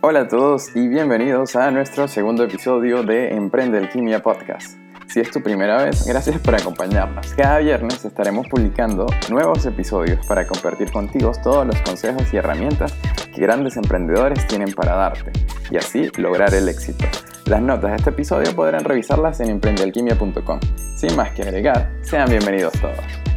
Hola 0.00 0.20
a 0.20 0.28
todos 0.28 0.76
y 0.76 0.86
bienvenidos 0.86 1.56
a 1.56 1.72
nuestro 1.72 2.06
segundo 2.06 2.44
episodio 2.44 3.02
de 3.02 3.34
Emprende 3.34 3.78
Alquimia 3.78 4.22
Podcast. 4.22 4.78
Si 5.08 5.18
es 5.18 5.28
tu 5.32 5.42
primera 5.42 5.82
vez, 5.82 6.06
gracias 6.06 6.38
por 6.38 6.54
acompañarnos. 6.54 7.34
Cada 7.34 7.58
viernes 7.58 8.04
estaremos 8.04 8.46
publicando 8.46 9.06
nuevos 9.28 9.66
episodios 9.66 10.24
para 10.24 10.46
compartir 10.46 10.92
contigo 10.92 11.32
todos 11.42 11.66
los 11.66 11.82
consejos 11.82 12.32
y 12.32 12.36
herramientas 12.36 12.94
que 13.34 13.40
grandes 13.40 13.76
emprendedores 13.76 14.46
tienen 14.46 14.72
para 14.72 14.94
darte 14.94 15.32
y 15.68 15.76
así 15.78 16.08
lograr 16.16 16.54
el 16.54 16.68
éxito. 16.68 17.04
Las 17.46 17.60
notas 17.60 17.90
de 17.90 17.96
este 17.96 18.10
episodio 18.10 18.54
podrán 18.54 18.84
revisarlas 18.84 19.40
en 19.40 19.50
emprendealquimia.com. 19.50 20.60
Sin 20.94 21.16
más 21.16 21.32
que 21.32 21.42
agregar, 21.42 21.90
sean 22.02 22.30
bienvenidos 22.30 22.72
todos. 22.74 23.27